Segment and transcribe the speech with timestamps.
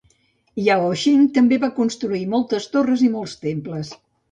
[0.67, 3.97] Yao Xing també va construir moltes torres i molts temples.